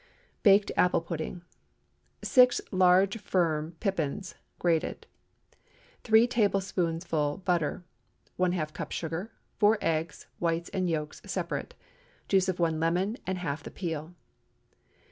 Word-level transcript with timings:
BAKED 0.41 0.71
APPLE 0.77 1.01
PUDDING. 1.01 1.41
6 2.23 2.59
large 2.71 3.19
firm 3.21 3.73
pippins 3.79 4.33
(grated.) 4.57 5.05
3 6.05 6.25
tablespoonfuls 6.25 7.43
butter. 7.43 7.83
½ 8.39 8.73
cup 8.73 8.91
sugar. 8.91 9.31
4 9.59 9.77
eggs—whites 9.79 10.69
and 10.73 10.89
yolks 10.89 11.21
separate. 11.27 11.75
Juice 12.27 12.49
of 12.49 12.57
one 12.57 12.79
lemon, 12.79 13.15
and 13.27 13.37
half 13.37 13.61
the 13.61 13.69
peel. 13.69 14.15